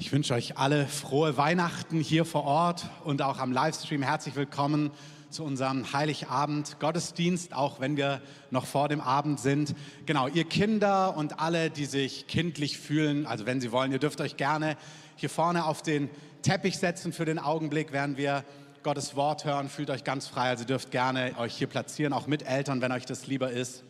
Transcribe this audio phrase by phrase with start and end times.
[0.00, 4.00] Ich wünsche euch alle frohe Weihnachten hier vor Ort und auch am Livestream.
[4.00, 4.92] Herzlich willkommen
[5.28, 8.22] zu unserem Heiligabend Gottesdienst, auch wenn wir
[8.52, 9.74] noch vor dem Abend sind.
[10.06, 14.20] Genau, ihr Kinder und alle, die sich kindlich fühlen, also wenn Sie wollen, ihr dürft
[14.20, 14.76] euch gerne
[15.16, 16.10] hier vorne auf den
[16.42, 18.44] Teppich setzen für den Augenblick, während wir
[18.84, 19.68] Gottes Wort hören.
[19.68, 23.04] Fühlt euch ganz frei, also dürft gerne euch hier platzieren, auch mit Eltern, wenn euch
[23.04, 23.82] das lieber ist.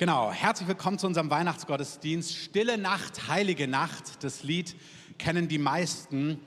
[0.00, 2.34] Genau, herzlich willkommen zu unserem Weihnachtsgottesdienst.
[2.34, 4.24] Stille Nacht, heilige Nacht.
[4.24, 4.74] Das Lied
[5.18, 6.40] kennen die meisten.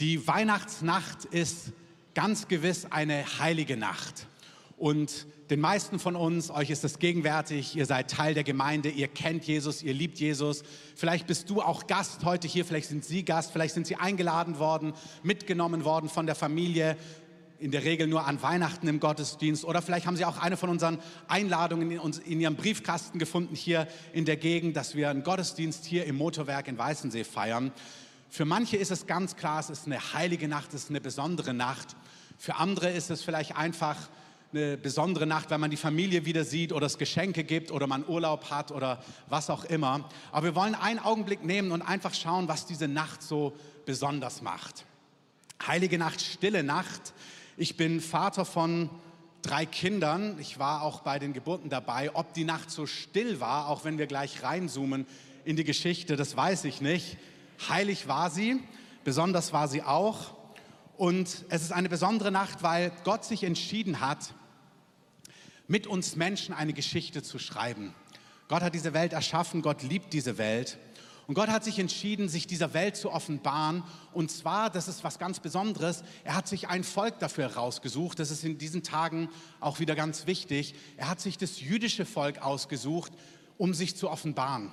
[0.00, 1.72] Die Weihnachtsnacht ist
[2.14, 4.26] ganz gewiss eine heilige Nacht.
[4.78, 9.08] Und den meisten von uns, euch ist es gegenwärtig, ihr seid Teil der Gemeinde, ihr
[9.08, 10.62] kennt Jesus, ihr liebt Jesus.
[10.96, 14.58] Vielleicht bist du auch Gast heute hier, vielleicht sind Sie Gast, vielleicht sind Sie eingeladen
[14.58, 16.96] worden, mitgenommen worden von der Familie
[17.60, 20.70] in der Regel nur an Weihnachten im Gottesdienst oder vielleicht haben Sie auch eine von
[20.70, 25.24] unseren Einladungen in, uns, in Ihrem Briefkasten gefunden hier in der Gegend, dass wir einen
[25.24, 27.72] Gottesdienst hier im Motorwerk in Weißensee feiern.
[28.30, 31.54] Für manche ist es ganz klar, es ist eine heilige Nacht, es ist eine besondere
[31.54, 31.96] Nacht.
[32.36, 33.96] Für andere ist es vielleicht einfach
[34.52, 38.06] eine besondere Nacht, weil man die Familie wieder sieht oder es Geschenke gibt oder man
[38.06, 40.08] Urlaub hat oder was auch immer.
[40.30, 43.54] Aber wir wollen einen Augenblick nehmen und einfach schauen, was diese Nacht so
[43.84, 44.84] besonders macht.
[45.66, 47.12] Heilige Nacht, stille Nacht
[47.60, 48.88] ich bin Vater von
[49.42, 50.38] drei Kindern.
[50.38, 52.14] Ich war auch bei den Geburten dabei.
[52.14, 55.06] Ob die Nacht so still war, auch wenn wir gleich reinzoomen
[55.44, 57.16] in die Geschichte, das weiß ich nicht.
[57.68, 58.62] Heilig war sie,
[59.02, 60.36] besonders war sie auch.
[60.96, 64.34] Und es ist eine besondere Nacht, weil Gott sich entschieden hat,
[65.66, 67.92] mit uns Menschen eine Geschichte zu schreiben.
[68.46, 70.78] Gott hat diese Welt erschaffen, Gott liebt diese Welt.
[71.28, 73.84] Und Gott hat sich entschieden, sich dieser Welt zu offenbaren.
[74.14, 78.18] Und zwar, das ist was ganz Besonderes, er hat sich ein Volk dafür herausgesucht.
[78.18, 79.28] Das ist in diesen Tagen
[79.60, 80.74] auch wieder ganz wichtig.
[80.96, 83.12] Er hat sich das jüdische Volk ausgesucht,
[83.58, 84.72] um sich zu offenbaren.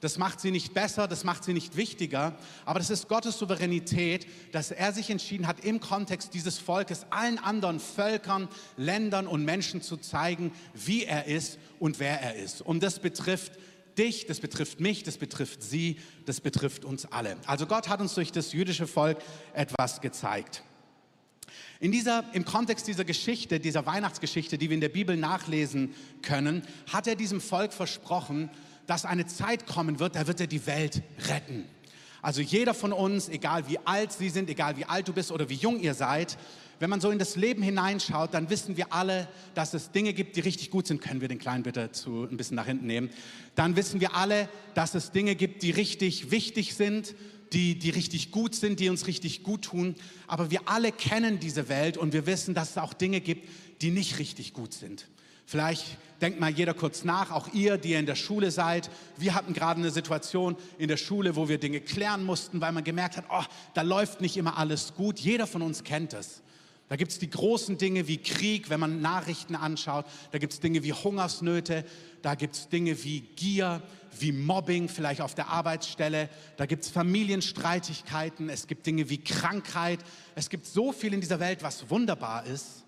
[0.00, 4.26] Das macht sie nicht besser, das macht sie nicht wichtiger, aber das ist Gottes Souveränität,
[4.50, 8.48] dass er sich entschieden hat, im Kontext dieses Volkes allen anderen Völkern,
[8.78, 12.62] Ländern und Menschen zu zeigen, wie er ist und wer er ist.
[12.62, 13.52] Und das betrifft
[14.00, 17.36] dich, das betrifft mich, das betrifft sie, das betrifft uns alle.
[17.46, 19.18] Also Gott hat uns durch das jüdische Volk
[19.52, 20.62] etwas gezeigt.
[21.80, 26.62] In dieser, Im Kontext dieser Geschichte, dieser Weihnachtsgeschichte, die wir in der Bibel nachlesen können,
[26.90, 28.50] hat er diesem Volk versprochen,
[28.86, 31.64] dass eine Zeit kommen wird, da wird er die Welt retten.
[32.22, 35.48] Also jeder von uns, egal wie alt Sie sind, egal wie alt du bist oder
[35.48, 36.36] wie jung ihr seid,
[36.80, 40.34] wenn man so in das Leben hineinschaut, dann wissen wir alle, dass es Dinge gibt,
[40.36, 41.02] die richtig gut sind.
[41.02, 43.10] Können wir den Kleinen bitte zu, ein bisschen nach hinten nehmen?
[43.54, 47.14] Dann wissen wir alle, dass es Dinge gibt, die richtig wichtig sind,
[47.52, 49.94] die, die richtig gut sind, die uns richtig gut tun.
[50.26, 53.46] Aber wir alle kennen diese Welt und wir wissen, dass es auch Dinge gibt,
[53.82, 55.06] die nicht richtig gut sind.
[55.44, 55.84] Vielleicht
[56.22, 58.88] denkt mal jeder kurz nach, auch ihr, die ihr in der Schule seid.
[59.18, 62.84] Wir hatten gerade eine Situation in der Schule, wo wir Dinge klären mussten, weil man
[62.84, 65.18] gemerkt hat, oh, da läuft nicht immer alles gut.
[65.18, 66.40] Jeder von uns kennt es.
[66.90, 70.06] Da gibt es die großen Dinge wie Krieg, wenn man Nachrichten anschaut.
[70.32, 71.84] Da gibt es Dinge wie Hungersnöte.
[72.20, 73.80] Da gibt es Dinge wie Gier,
[74.18, 76.28] wie Mobbing, vielleicht auf der Arbeitsstelle.
[76.56, 78.48] Da gibt es Familienstreitigkeiten.
[78.48, 80.00] Es gibt Dinge wie Krankheit.
[80.34, 82.84] Es gibt so viel in dieser Welt, was wunderbar ist.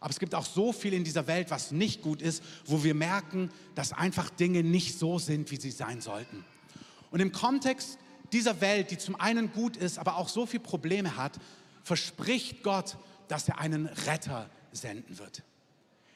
[0.00, 2.94] Aber es gibt auch so viel in dieser Welt, was nicht gut ist, wo wir
[2.94, 6.42] merken, dass einfach Dinge nicht so sind, wie sie sein sollten.
[7.10, 7.98] Und im Kontext
[8.32, 11.38] dieser Welt, die zum einen gut ist, aber auch so viele Probleme hat,
[11.82, 12.96] verspricht Gott,
[13.28, 15.42] dass er einen Retter senden wird.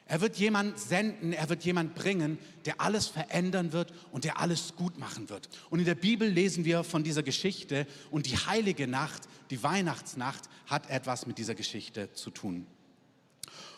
[0.07, 4.75] Er wird jemand senden, er wird jemand bringen, der alles verändern wird und der alles
[4.75, 5.49] gut machen wird.
[5.71, 10.49] Und in der Bibel lesen wir von dieser Geschichte und die heilige Nacht, die Weihnachtsnacht,
[10.67, 12.67] hat etwas mit dieser Geschichte zu tun.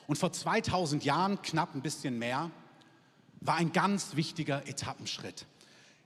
[0.07, 2.51] Und vor 2000 Jahren, knapp ein bisschen mehr,
[3.41, 5.47] war ein ganz wichtiger Etappenschritt.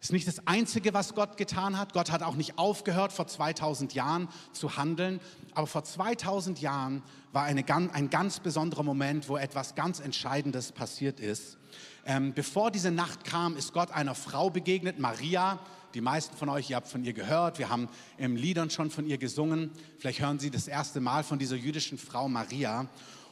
[0.06, 1.92] Ist nicht das Einzige, was Gott getan hat.
[1.92, 5.18] Gott hat auch nicht aufgehört, vor 2000 Jahren zu handeln.
[5.52, 7.02] Aber vor 2000 Jahren
[7.32, 11.58] war eine, ein ganz besonderer Moment, wo etwas ganz Entscheidendes passiert ist.
[12.04, 15.58] Ähm, bevor diese Nacht kam, ist Gott einer Frau begegnet, Maria.
[15.92, 17.58] Die meisten von euch, ihr habt von ihr gehört.
[17.58, 19.72] Wir haben im Liedern schon von ihr gesungen.
[19.98, 22.86] Vielleicht hören Sie das erste Mal von dieser jüdischen Frau Maria.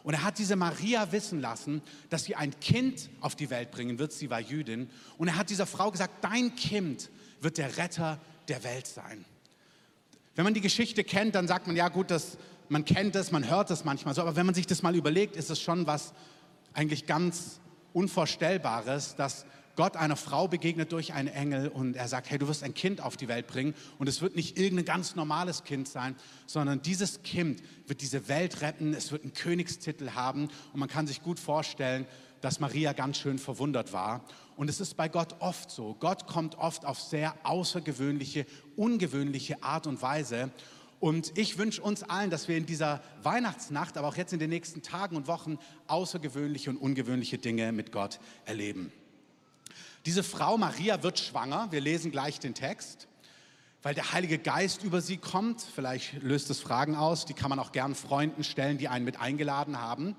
[0.04, 3.98] Und er hat diese Maria wissen lassen, dass sie ein Kind auf die Welt bringen
[3.98, 4.12] wird.
[4.12, 4.90] Sie war Jüdin.
[5.16, 7.10] Und er hat dieser Frau gesagt, dein Kind
[7.40, 9.24] wird der Retter der Welt sein.
[10.34, 12.36] Wenn man die Geschichte kennt, dann sagt man, ja gut, das,
[12.68, 14.20] man kennt es, man hört es manchmal so.
[14.20, 16.12] Aber wenn man sich das mal überlegt, ist es schon was
[16.74, 17.60] eigentlich ganz
[17.94, 22.62] Unvorstellbares, dass Gott einer Frau begegnet durch einen Engel und er sagt, hey, du wirst
[22.62, 26.16] ein Kind auf die Welt bringen und es wird nicht irgendein ganz normales Kind sein,
[26.46, 31.06] sondern dieses Kind wird diese Welt retten, es wird einen Königstitel haben und man kann
[31.06, 32.06] sich gut vorstellen,
[32.40, 34.24] dass Maria ganz schön verwundert war.
[34.56, 35.96] Und es ist bei Gott oft so.
[35.98, 40.50] Gott kommt oft auf sehr außergewöhnliche, ungewöhnliche Art und Weise.
[41.00, 44.50] Und ich wünsche uns allen, dass wir in dieser Weihnachtsnacht, aber auch jetzt in den
[44.50, 48.92] nächsten Tagen und Wochen außergewöhnliche und ungewöhnliche Dinge mit Gott erleben.
[50.06, 51.68] Diese Frau Maria wird schwanger.
[51.70, 53.08] Wir lesen gleich den Text,
[53.82, 55.62] weil der Heilige Geist über sie kommt.
[55.62, 59.18] Vielleicht löst es Fragen aus, die kann man auch gern Freunden stellen, die einen mit
[59.18, 60.14] eingeladen haben.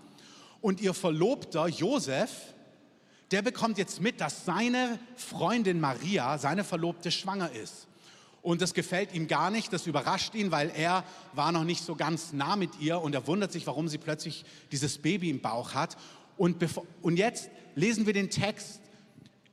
[0.62, 2.32] Und ihr Verlobter Josef,
[3.30, 7.88] der bekommt jetzt mit, dass seine Freundin Maria, seine Verlobte, schwanger ist.
[8.42, 11.04] Und das gefällt ihm gar nicht, das überrascht ihn, weil er
[11.34, 14.46] war noch nicht so ganz nah mit ihr und er wundert sich, warum sie plötzlich
[14.72, 15.96] dieses Baby im Bauch hat.
[16.38, 16.58] Und,
[17.04, 18.82] und jetzt lesen wir den Text.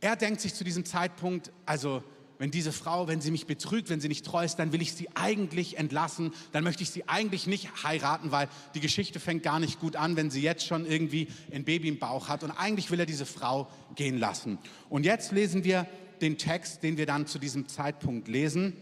[0.03, 2.03] Er denkt sich zu diesem Zeitpunkt, also
[2.39, 4.95] wenn diese Frau, wenn sie mich betrügt, wenn sie nicht treu ist, dann will ich
[4.95, 9.61] sie eigentlich entlassen, dann möchte ich sie eigentlich nicht heiraten, weil die Geschichte fängt gar
[9.61, 12.91] nicht gut an, wenn sie jetzt schon irgendwie ein Baby im Bauch hat und eigentlich
[12.91, 14.59] will er diese Frau gehen lassen.
[14.91, 15.87] Und jetzt lesen wir
[16.21, 18.77] den Text, den wir dann zu diesem Zeitpunkt lesen.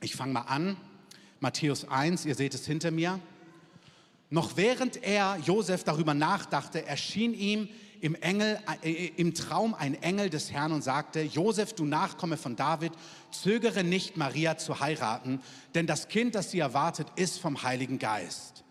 [0.00, 0.78] Ich fange mal an.
[1.38, 3.20] Matthäus 1, ihr seht es hinter mir.
[4.30, 7.68] Noch während er, Josef, darüber nachdachte, erschien ihm
[8.06, 12.54] im, Engel, äh, im Traum ein Engel des Herrn und sagte, Josef, du Nachkomme von
[12.54, 12.92] David,
[13.32, 15.40] zögere nicht, Maria zu heiraten,
[15.74, 18.62] denn das Kind, das sie erwartet, ist vom Heiligen Geist.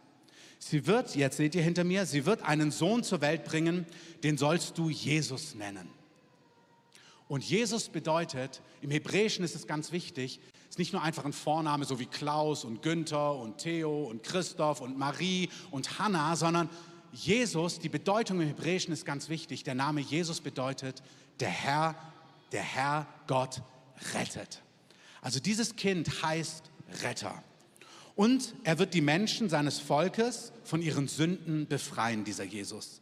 [0.58, 3.86] Sie wird, jetzt seht ihr hinter mir, sie wird einen Sohn zur Welt bringen,
[4.24, 5.90] den sollst du Jesus nennen.
[7.28, 10.40] Und Jesus bedeutet, im Hebräischen ist es ganz wichtig,
[10.70, 14.80] ist nicht nur einfach ein Vorname, so wie Klaus und Günther und Theo und Christoph
[14.80, 16.70] und Marie und Hannah, sondern
[17.16, 19.64] Jesus, die Bedeutung im Hebräischen ist ganz wichtig.
[19.64, 21.02] Der Name Jesus bedeutet,
[21.40, 21.96] der Herr,
[22.52, 23.62] der Herr Gott
[24.14, 24.62] rettet.
[25.22, 26.70] Also dieses Kind heißt
[27.04, 27.42] Retter.
[28.16, 33.02] Und er wird die Menschen seines Volkes von ihren Sünden befreien, dieser Jesus.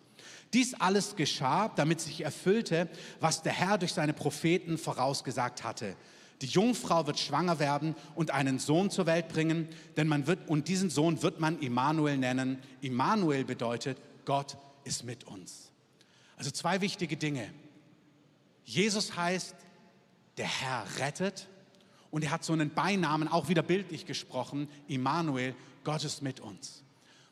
[0.54, 2.88] Dies alles geschah, damit sich erfüllte,
[3.19, 5.95] was der Herr durch seine Propheten vorausgesagt hatte.
[6.44, 10.68] Die Jungfrau wird schwanger werden und einen Sohn zur Welt bringen, denn man wird, und
[10.68, 12.60] diesen Sohn wird man Immanuel nennen.
[12.81, 15.72] Immanuel bedeutet, Gott ist mit uns.
[16.36, 17.50] Also zwei wichtige Dinge.
[18.66, 19.56] Jesus heißt,
[20.36, 21.48] der Herr rettet
[22.12, 25.56] und er hat so einen Beinamen, auch wieder bildlich gesprochen, Immanuel,
[25.86, 26.84] Gott ist mit uns.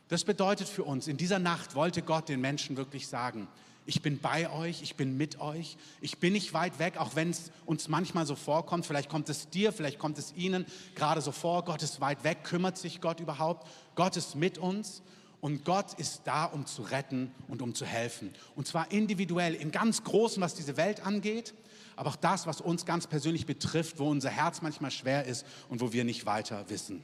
[0.08, 3.50] Das bedeutet für uns, in dieser Nacht wollte Gott den Menschen wirklich sagen,
[3.86, 7.31] ich bin bei euch, ich bin mit euch, ich bin nicht weit weg, auch wenn
[7.31, 11.31] es uns manchmal so vorkommt, vielleicht kommt es dir, vielleicht kommt es ihnen gerade so
[11.31, 13.68] vor, Gott ist weit weg, kümmert sich Gott überhaupt?
[13.95, 15.01] Gott ist mit uns
[15.42, 18.31] und Gott ist da, um zu retten und um zu helfen.
[18.56, 21.56] Und zwar individuell, im ganz Großen, was diese Welt angeht,
[21.95, 25.81] aber auch das, was uns ganz persönlich betrifft, wo unser Herz manchmal schwer ist und
[25.81, 27.04] wo wir nicht weiter wissen.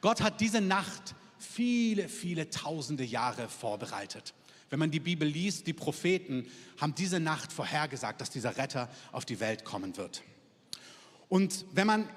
[0.00, 4.34] Gott hat diese Nacht viele, viele tausende Jahre vorbereitet.
[4.70, 6.46] Wenn man die Bibel liest, die Propheten
[6.80, 10.22] haben diese Nacht vorhergesagt, dass dieser Retter auf die Welt kommen wird.
[11.28, 12.08] Und wenn man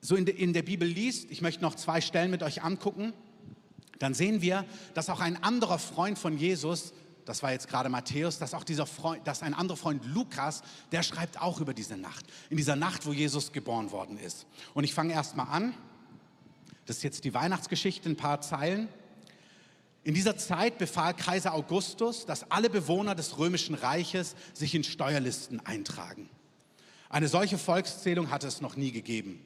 [0.00, 3.12] so in, in der Bibel liest, ich möchte noch zwei Stellen mit euch angucken,
[3.98, 4.64] dann sehen wir,
[4.94, 6.92] dass auch ein anderer Freund von Jesus,
[7.24, 11.02] das war jetzt gerade Matthäus, dass auch dieser Freund, dass ein anderer Freund Lukas, der
[11.02, 14.46] schreibt auch über diese Nacht, in dieser Nacht, wo Jesus geboren worden ist.
[14.72, 15.74] Und ich fange erst mal an
[16.88, 18.88] das ist jetzt die Weihnachtsgeschichte, ein paar Zeilen.
[20.08, 25.60] In dieser Zeit befahl Kaiser Augustus, dass alle Bewohner des römischen Reiches sich in Steuerlisten
[25.66, 26.30] eintragen.
[27.10, 29.38] Eine solche Volkszählung hatte es noch nie gegeben.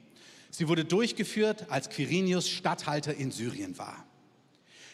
[0.52, 4.06] Sie wurde durchgeführt, als Quirinius Statthalter in Syrien war.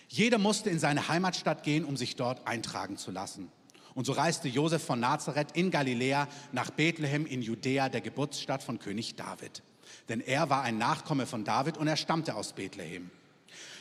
[0.09, 3.53] Jeder musste in seine Heimatstadt gehen, um sich dort eintragen zu lassen.
[3.95, 8.79] Und so reiste Josef von Nazareth in Galiläa nach Bethlehem in Judäa, der Geburtsstadt von
[8.79, 9.63] König David
[10.09, 13.11] denn er war ein Nachkomme von David und er stammte aus Bethlehem.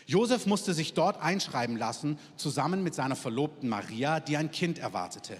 [0.08, 5.38] Josef musste sich dort einschreiben lassen, zusammen mit seiner Verlobten Maria, die ein Kind erwartete.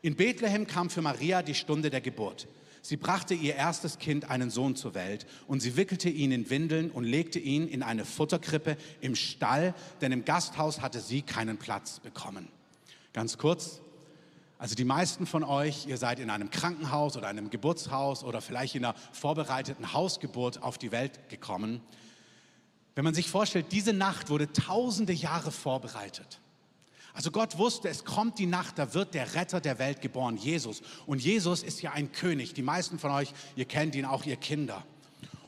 [0.00, 2.46] In Bethlehem kam für Maria die Stunde der Geburt.
[2.82, 6.90] Sie brachte ihr erstes Kind, einen Sohn, zur Welt und sie wickelte ihn in Windeln
[6.90, 12.00] und legte ihn in eine Futterkrippe im Stall, denn im Gasthaus hatte sie keinen Platz
[12.00, 12.48] bekommen.
[13.12, 13.80] Ganz kurz,
[14.58, 18.76] also die meisten von euch, ihr seid in einem Krankenhaus oder einem Geburtshaus oder vielleicht
[18.76, 21.80] in einer vorbereiteten Hausgeburt auf die Welt gekommen.
[22.94, 26.40] Wenn man sich vorstellt, diese Nacht wurde tausende Jahre vorbereitet.
[27.14, 30.82] Also Gott wusste, es kommt die Nacht, da wird der Retter der Welt geboren, Jesus.
[31.06, 32.54] Und Jesus ist ja ein König.
[32.54, 34.84] Die meisten von euch, ihr kennt ihn, auch ihr Kinder.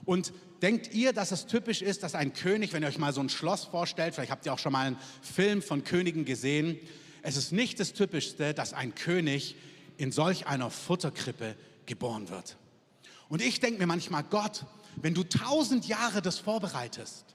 [0.05, 3.21] Und denkt ihr, dass es typisch ist, dass ein König, wenn ihr euch mal so
[3.21, 6.79] ein Schloss vorstellt, vielleicht habt ihr auch schon mal einen Film von Königen gesehen,
[7.23, 9.57] es ist nicht das Typischste, dass ein König
[9.97, 12.59] in solch einer Futterkrippe geboren wird.
[13.31, 17.34] Und ich denke mir manchmal, Gott, wenn du tausend Jahre das vorbereitest,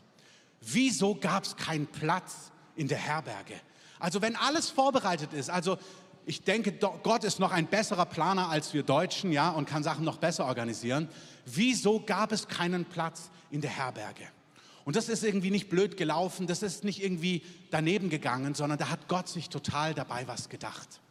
[0.62, 3.56] wieso gab es keinen Platz in der Herberge?
[4.00, 5.78] Also wenn alles vorbereitet ist, also
[6.26, 10.06] ich denke, Gott ist noch ein besserer Planer als wir Deutschen, ja, und kann Sachen
[10.06, 11.10] noch besser organisieren.
[11.46, 14.28] Wieso gab es keinen Platz in der Herberge?
[14.86, 18.90] Und das ist irgendwie nicht blöd gelaufen, das ist nicht irgendwie daneben gegangen, sondern da
[18.90, 21.02] hat Gott sich total dabei was gedacht.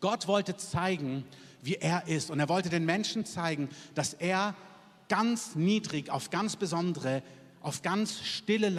[0.00, 1.24] Gott wollte zeigen,
[1.62, 4.54] wie er ist und er wollte den Menschen zeigen, dass er
[5.08, 7.22] ganz niedrig auf ganz besondere
[7.60, 8.72] auf ganz stille,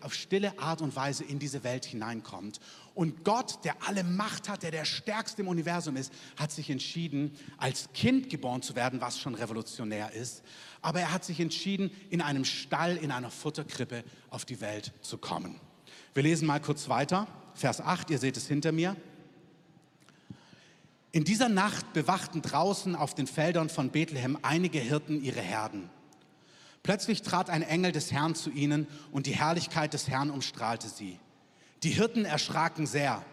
[0.00, 2.60] auf stille Art und Weise in diese Welt hineinkommt.
[2.94, 7.36] Und Gott, der alle Macht hat, der der Stärkste im Universum ist, hat sich entschieden,
[7.56, 10.42] als Kind geboren zu werden, was schon revolutionär ist.
[10.82, 15.18] Aber er hat sich entschieden, in einem Stall, in einer Futterkrippe auf die Welt zu
[15.18, 15.60] kommen.
[16.14, 17.26] Wir lesen mal kurz weiter.
[17.54, 18.96] Vers 8, ihr seht es hinter mir.
[21.12, 25.90] In dieser Nacht bewachten draußen auf den Feldern von Bethlehem einige Hirten ihre Herden.
[26.82, 31.18] Plötzlich trat ein Engel des Herrn zu ihnen und die Herrlichkeit des Herrn umstrahlte sie.
[31.82, 33.24] Die Hirten erschraken sehr.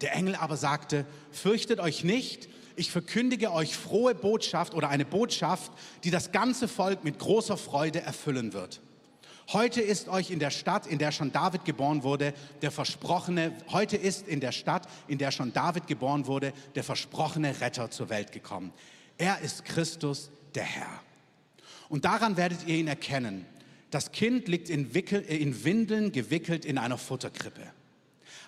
[0.00, 5.72] Der Engel aber sagte, fürchtet euch nicht, ich verkündige euch frohe Botschaft oder eine Botschaft,
[6.04, 8.82] die das ganze Volk mit großer Freude erfüllen wird.
[9.52, 13.96] Heute ist euch in der Stadt, in der schon David geboren wurde, der versprochene, heute
[13.96, 18.32] ist in der Stadt, in der schon David geboren wurde, der versprochene Retter zur Welt
[18.32, 18.72] gekommen.
[19.16, 21.00] Er ist Christus, der Herr.
[21.88, 23.46] Und daran werdet ihr ihn erkennen.
[23.90, 27.62] Das Kind liegt in, Wickel, äh, in Windeln gewickelt in einer Futterkrippe.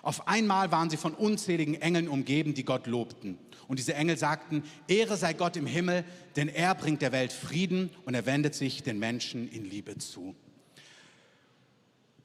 [0.01, 3.37] Auf einmal waren sie von unzähligen Engeln umgeben, die Gott lobten.
[3.67, 6.03] Und diese Engel sagten, Ehre sei Gott im Himmel,
[6.35, 10.35] denn er bringt der Welt Frieden und er wendet sich den Menschen in Liebe zu.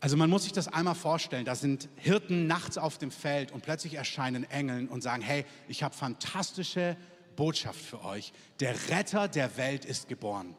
[0.00, 3.62] Also man muss sich das einmal vorstellen, da sind Hirten nachts auf dem Feld und
[3.62, 6.96] plötzlich erscheinen Engeln und sagen, hey, ich habe fantastische
[7.36, 8.32] Botschaft für euch.
[8.60, 10.54] Der Retter der Welt ist geboren.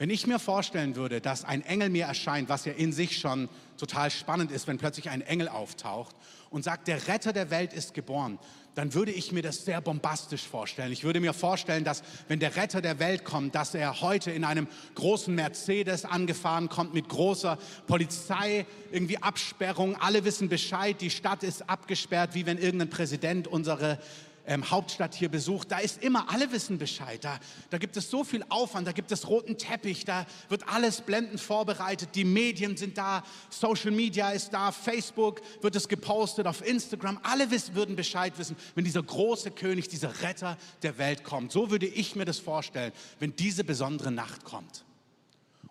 [0.00, 3.50] Wenn ich mir vorstellen würde, dass ein Engel mir erscheint, was ja in sich schon
[3.76, 6.16] total spannend ist, wenn plötzlich ein Engel auftaucht
[6.48, 8.38] und sagt, der Retter der Welt ist geboren,
[8.74, 10.90] dann würde ich mir das sehr bombastisch vorstellen.
[10.90, 14.44] Ich würde mir vorstellen, dass wenn der Retter der Welt kommt, dass er heute in
[14.44, 21.42] einem großen Mercedes angefahren kommt mit großer Polizei, irgendwie Absperrung, alle wissen Bescheid, die Stadt
[21.42, 23.98] ist abgesperrt, wie wenn irgendein Präsident unsere
[24.50, 27.24] ähm, Hauptstadt hier besucht, da ist immer, alle wissen Bescheid.
[27.24, 27.38] Da,
[27.70, 31.40] da gibt es so viel Aufwand, da gibt es roten Teppich, da wird alles blendend
[31.40, 37.20] vorbereitet, die Medien sind da, Social Media ist da, Facebook wird es gepostet, auf Instagram,
[37.22, 41.52] alle wissen, würden Bescheid wissen, wenn dieser große König, dieser Retter der Welt kommt.
[41.52, 44.84] So würde ich mir das vorstellen, wenn diese besondere Nacht kommt.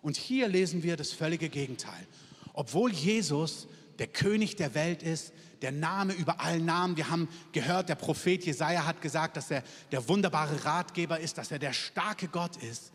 [0.00, 2.06] Und hier lesen wir das völlige Gegenteil.
[2.54, 3.68] Obwohl Jesus
[4.00, 5.30] der König der Welt ist,
[5.60, 6.96] der Name über allen Namen.
[6.96, 11.50] Wir haben gehört, der Prophet Jesaja hat gesagt, dass er der wunderbare Ratgeber ist, dass
[11.50, 12.92] er der starke Gott ist.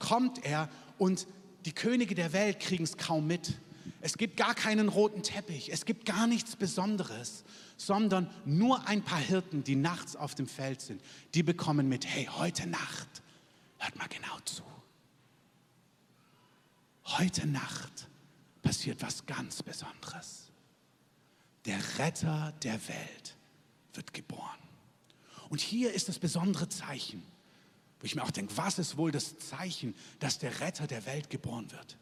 [0.00, 1.28] Kommt er und
[1.64, 3.54] die Könige der Welt kriegen es kaum mit.
[4.00, 7.44] Es gibt gar keinen roten Teppich, es gibt gar nichts Besonderes,
[7.76, 11.00] sondern nur ein paar Hirten, die nachts auf dem Feld sind,
[11.34, 13.22] die bekommen mit, hey, heute Nacht,
[13.78, 14.64] hört mal genau zu.
[17.04, 18.08] Heute Nacht
[18.60, 20.47] passiert was ganz Besonderes
[21.68, 23.36] der Retter der Welt
[23.92, 24.58] wird geboren.
[25.50, 27.22] Und hier ist das besondere Zeichen,
[28.00, 31.28] wo ich mir auch denke, was ist wohl das Zeichen, dass der Retter der Welt
[31.28, 31.98] geboren wird?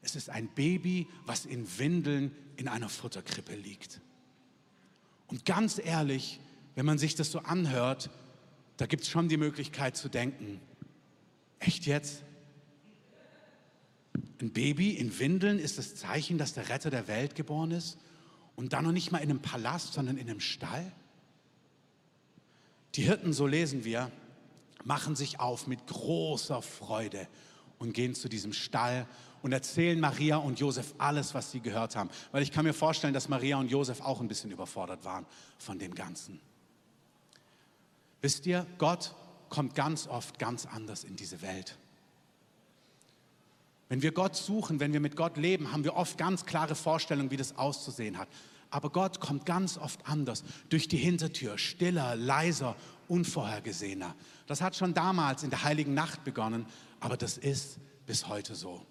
[0.00, 4.00] Es ist ein Baby, was in Windeln in einer Futterkrippe liegt.
[5.26, 6.40] Und ganz ehrlich,
[6.74, 8.08] wenn man sich das so anhört,
[8.78, 10.60] da gibt es schon die Möglichkeit zu denken,
[11.58, 12.22] echt jetzt?
[14.40, 17.98] Ein Baby in Windeln ist das Zeichen, dass der Retter der Welt geboren ist?
[18.54, 20.92] Und dann noch nicht mal in einem Palast, sondern in einem Stall?
[22.94, 24.10] Die Hirten, so lesen wir,
[24.84, 27.28] machen sich auf mit großer Freude
[27.78, 29.06] und gehen zu diesem Stall
[29.42, 32.10] und erzählen Maria und Josef alles, was sie gehört haben.
[32.32, 35.26] Weil ich kann mir vorstellen, dass Maria und Josef auch ein bisschen überfordert waren
[35.58, 36.40] von dem Ganzen.
[38.22, 39.14] Wisst ihr, Gott
[39.50, 41.76] kommt ganz oft ganz anders in diese Welt.
[43.88, 47.30] Wenn wir Gott suchen, wenn wir mit Gott leben, haben wir oft ganz klare Vorstellungen,
[47.30, 48.28] wie das auszusehen hat.
[48.70, 52.74] Aber Gott kommt ganz oft anders, durch die Hintertür, stiller, leiser,
[53.08, 54.14] unvorhergesehener.
[54.48, 56.66] Das hat schon damals in der heiligen Nacht begonnen,
[56.98, 58.84] aber das ist bis heute so.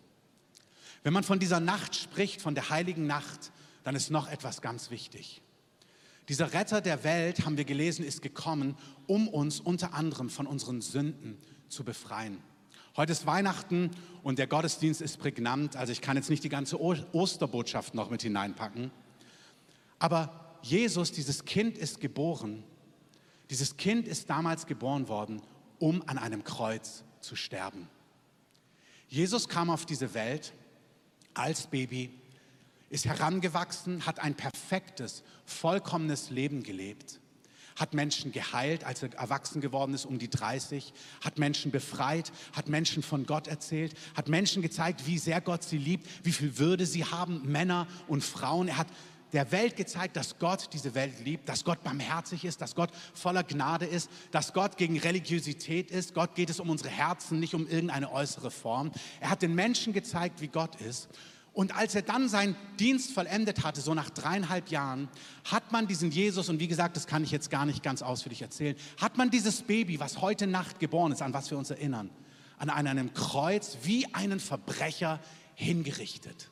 [1.03, 3.51] Wenn man von dieser Nacht spricht, von der heiligen Nacht,
[3.83, 5.41] dann ist noch etwas ganz wichtig.
[6.29, 8.75] Dieser Retter der Welt, haben wir gelesen, ist gekommen,
[9.05, 11.37] um uns unter anderem von unseren Sünden
[11.69, 12.39] zu befreien.
[12.97, 13.91] Heute ist Weihnachten
[14.23, 15.75] und der Gottesdienst ist prägnant.
[15.75, 18.91] Also ich kann jetzt nicht die ganze Osterbotschaft noch mit hineinpacken.
[19.99, 22.63] Aber Jesus, dieses Kind ist geboren.
[23.49, 25.41] Dieses Kind ist damals geboren worden,
[25.77, 27.87] um an einem Kreuz zu sterben.
[29.07, 30.53] Jesus kam auf diese Welt
[31.33, 32.11] als Baby
[32.89, 37.19] ist herangewachsen, hat ein perfektes, vollkommenes Leben gelebt,
[37.75, 42.69] hat Menschen geheilt, als er erwachsen geworden ist, um die 30, hat Menschen befreit, hat
[42.69, 46.85] Menschen von Gott erzählt, hat Menschen gezeigt, wie sehr Gott sie liebt, wie viel Würde
[46.85, 48.67] sie haben, Männer und Frauen.
[48.67, 48.87] Er hat
[49.33, 53.43] der Welt gezeigt, dass Gott diese Welt liebt, dass Gott barmherzig ist, dass Gott voller
[53.43, 56.13] Gnade ist, dass Gott gegen Religiosität ist.
[56.13, 58.91] Gott geht es um unsere Herzen, nicht um irgendeine äußere Form.
[59.19, 61.09] Er hat den Menschen gezeigt, wie Gott ist.
[61.55, 65.07] Und als er dann seinen Dienst vollendet hatte, so nach dreieinhalb Jahren,
[65.45, 68.41] hat man diesen Jesus, und wie gesagt, das kann ich jetzt gar nicht ganz ausführlich
[68.41, 72.09] erzählen, hat man dieses Baby, was heute Nacht geboren ist, an was wir uns erinnern,
[72.57, 75.21] an einem Kreuz wie einen Verbrecher
[75.55, 76.51] hingerichtet.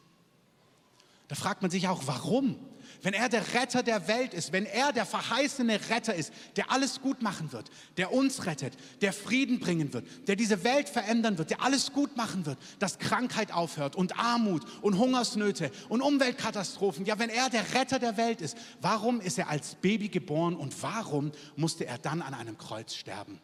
[1.27, 2.55] Da fragt man sich auch, warum?
[3.03, 7.01] Wenn er der Retter der Welt ist, wenn er der verheißene Retter ist, der alles
[7.01, 11.49] gut machen wird, der uns rettet, der Frieden bringen wird, der diese Welt verändern wird,
[11.49, 17.05] der alles gut machen wird, dass Krankheit aufhört und Armut und Hungersnöte und Umweltkatastrophen.
[17.05, 20.81] Ja, wenn er der Retter der Welt ist, warum ist er als Baby geboren und
[20.81, 23.39] warum musste er dann an einem Kreuz sterben?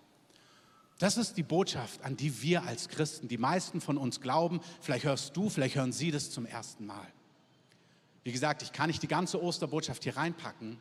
[0.99, 4.61] Das ist die Botschaft, an die wir als Christen, die meisten von uns glauben.
[4.81, 7.07] Vielleicht hörst du, vielleicht hören sie das zum ersten Mal.
[8.29, 10.77] Wie gesagt, ich kann nicht die ganze Osterbotschaft hier reinpacken,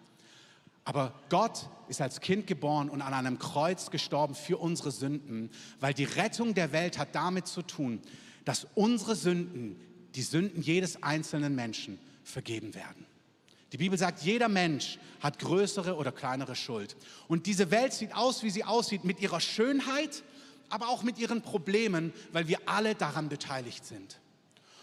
[0.84, 5.48] aber Gott ist als Kind geboren und an einem Kreuz gestorben für unsere Sünden,
[5.80, 8.02] weil die Rettung der Welt hat damit zu tun,
[8.44, 9.80] dass unsere Sünden,
[10.14, 13.06] die Sünden jedes einzelnen Menschen vergeben werden.
[13.72, 16.96] Die Bibel sagt, jeder Mensch hat größere oder kleinere Schuld.
[17.28, 20.22] Und diese Welt sieht aus, wie sie aussieht, mit ihrer Schönheit,
[20.68, 24.20] aber auch mit ihren Problemen, weil wir alle daran beteiligt sind.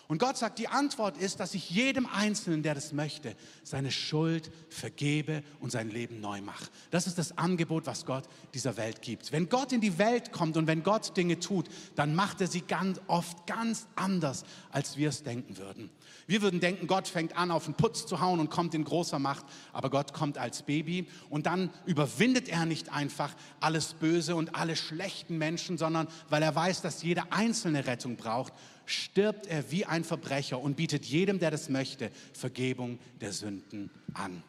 [0.08, 4.52] Und Gott sagt, die Antwort ist, dass ich jedem Einzelnen, der das möchte, seine Schuld
[4.70, 6.66] vergebe und sein Leben neu mache.
[6.92, 9.32] Das ist das Angebot, was Gott dieser Welt gibt.
[9.32, 12.62] Wenn Gott in die Welt kommt und wenn Gott Dinge tut, dann macht er sie
[12.62, 15.90] ganz oft ganz anders, als wir es denken würden.
[16.28, 19.20] Wir würden denken, Gott fängt an, auf den Putz zu hauen und kommt in großer
[19.20, 24.56] Macht, aber Gott kommt als Baby und dann überwindet er nicht einfach alles Böse und
[24.56, 28.54] alle schlechten Menschen, sondern weil er weiß, dass jeder einzelne Rettung braucht,
[28.86, 34.44] stirbt er wie ein Verbrecher und bietet jedem, der das möchte, Vergebung der Sünden an.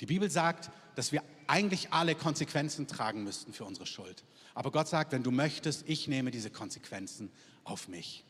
[0.00, 4.24] Die Bibel sagt, dass wir eigentlich alle Konsequenzen tragen müssten für unsere Schuld.
[4.54, 7.30] Aber Gott sagt, wenn du möchtest, ich nehme diese Konsequenzen
[7.64, 8.24] auf mich.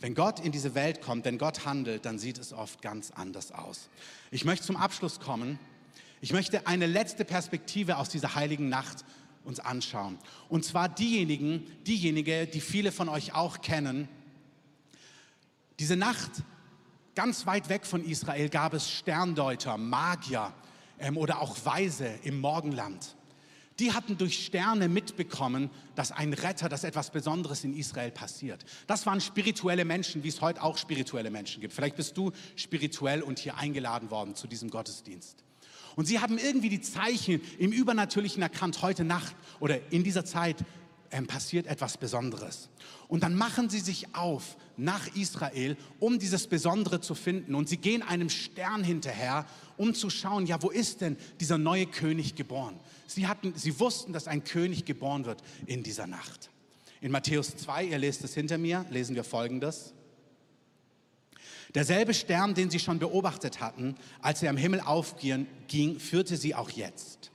[0.00, 3.52] Wenn Gott in diese Welt kommt, wenn Gott handelt, dann sieht es oft ganz anders
[3.52, 3.88] aus.
[4.30, 5.58] Ich möchte zum Abschluss kommen.
[6.20, 9.04] Ich möchte eine letzte Perspektive aus dieser heiligen Nacht
[9.44, 10.18] uns anschauen.
[10.48, 14.08] Und zwar diejenigen, diejenige, die viele von euch auch kennen.
[15.78, 16.30] Diese Nacht,
[17.14, 20.52] ganz weit weg von Israel, gab es Sterndeuter, Magier
[20.98, 23.16] ähm, oder auch Weise im Morgenland.
[23.78, 28.64] Die hatten durch Sterne mitbekommen, dass ein Retter, dass etwas Besonderes in Israel passiert.
[28.86, 31.72] Das waren spirituelle Menschen, wie es heute auch spirituelle Menschen gibt.
[31.72, 35.42] Vielleicht bist du spirituell und hier eingeladen worden zu diesem Gottesdienst.
[35.96, 40.56] Und sie haben irgendwie die Zeichen im Übernatürlichen erkannt, heute Nacht oder in dieser Zeit
[41.12, 42.70] ähm, passiert etwas Besonderes.
[43.06, 47.54] Und dann machen sie sich auf nach Israel, um dieses Besondere zu finden.
[47.54, 51.86] Und sie gehen einem Stern hinterher, um zu schauen, ja, wo ist denn dieser neue
[51.86, 52.80] König geboren?
[53.06, 56.50] Sie, hatten, sie wussten, dass ein König geboren wird in dieser Nacht.
[57.02, 59.92] In Matthäus 2, ihr lest es hinter mir, lesen wir Folgendes.
[61.74, 65.46] Derselbe Stern, den sie schon beobachtet hatten, als er am Himmel aufging,
[65.98, 67.30] führte sie auch jetzt.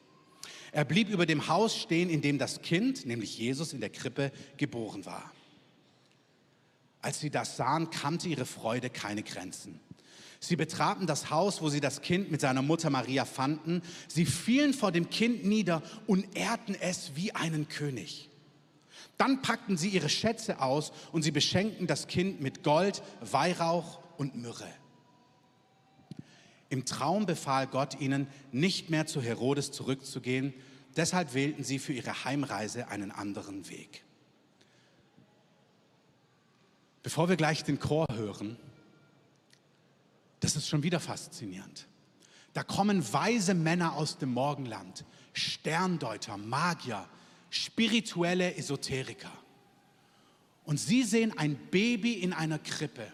[0.72, 4.32] Er blieb über dem Haus stehen, in dem das Kind, nämlich Jesus, in der Krippe
[4.58, 5.32] geboren war.
[7.02, 9.80] Als sie das sahen, kannte ihre Freude keine Grenzen.
[10.40, 13.82] Sie betraten das Haus, wo sie das Kind mit seiner Mutter Maria fanden.
[14.08, 18.30] Sie fielen vor dem Kind nieder und ehrten es wie einen König.
[19.18, 24.36] Dann packten sie ihre Schätze aus und sie beschenkten das Kind mit Gold, Weihrauch und
[24.36, 24.74] Myrrhe.
[26.70, 30.54] Im Traum befahl Gott ihnen, nicht mehr zu Herodes zurückzugehen.
[30.96, 34.04] Deshalb wählten sie für ihre Heimreise einen anderen Weg.
[37.04, 38.58] Bevor wir gleich den Chor hören,
[40.42, 41.88] das ist schon wieder faszinierend.
[42.54, 47.08] Da kommen weise Männer aus dem Morgenland, Sterndeuter, Magier,
[47.50, 49.32] spirituelle Esoteriker.
[50.66, 53.12] Und sie sehen ein Baby in einer Krippe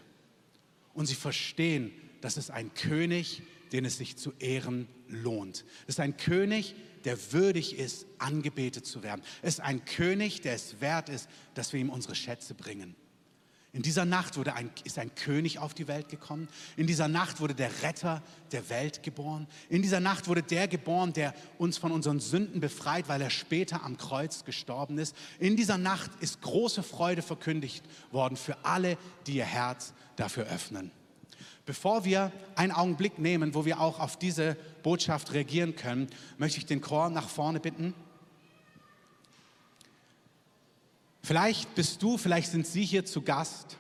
[0.94, 5.66] und sie verstehen, dass es ein König, den es sich zu ehren lohnt.
[5.88, 9.22] Es ist ein König, der würdig ist, angebetet zu werden.
[9.42, 12.96] Es ist ein König, der es wert ist, dass wir ihm unsere Schätze bringen.
[13.76, 16.48] In dieser Nacht wurde ein, ist ein König auf die Welt gekommen.
[16.78, 19.48] In dieser Nacht wurde der Retter der Welt geboren.
[19.68, 23.84] In dieser Nacht wurde der geboren, der uns von unseren Sünden befreit, weil er später
[23.84, 25.16] am Kreuz gestorben ist.
[25.40, 30.92] In dieser Nacht ist große Freude verkündigt worden für alle, die ihr Herz dafür öffnen.
[31.66, 36.68] Bevor wir einen Augenblick nehmen, wo wir auch auf diese Botschaft reagieren können, möchte ich
[36.68, 37.96] den Chor nach vorne bitten.
[41.24, 43.78] Vielleicht bist du, vielleicht sind Sie hier zu Gast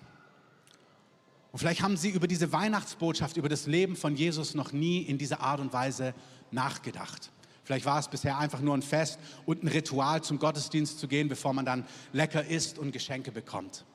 [1.52, 5.18] und vielleicht haben Sie über diese Weihnachtsbotschaft, über das Leben von Jesus noch nie in
[5.18, 6.16] dieser Art und Weise
[6.52, 7.32] nachgedacht.
[7.66, 11.28] Vielleicht war es bisher einfach nur ein Fest und ein Ritual zum Gottesdienst zu gehen,
[11.28, 13.86] bevor man dann lecker isst und Geschenke bekommt.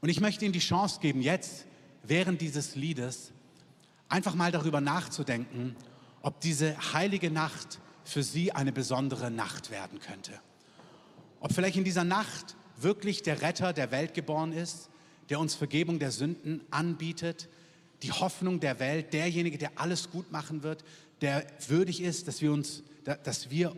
[0.00, 1.66] Und ich möchte Ihnen die Chance geben, jetzt
[2.02, 3.32] während dieses Liedes
[4.08, 5.76] einfach mal darüber nachzudenken,
[6.20, 10.32] ob diese heilige Nacht für Sie eine besondere Nacht werden könnte.
[11.42, 14.90] Ob vielleicht in dieser Nacht wirklich der Retter der Welt geboren ist,
[15.28, 17.48] der uns Vergebung der Sünden anbietet,
[18.04, 20.84] die Hoffnung der Welt, derjenige, der alles gut machen wird,
[21.20, 22.84] der würdig ist, dass wir uns,
[23.24, 23.74] dass wir,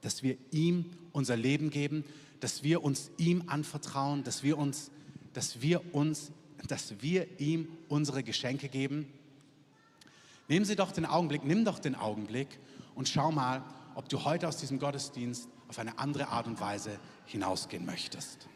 [0.00, 2.04] dass wir ihm unser Leben geben,
[2.38, 4.92] dass wir uns ihm anvertrauen, dass wir uns,
[5.32, 6.30] dass wir uns,
[6.68, 9.12] dass wir ihm unsere Geschenke geben.
[10.46, 12.60] Nehmen Sie doch den Augenblick, nimm doch den Augenblick
[12.94, 13.64] und schau mal,
[13.96, 18.48] ob du heute aus diesem Gottesdienst auf eine andere Art und Weise hinausgehen möchtest.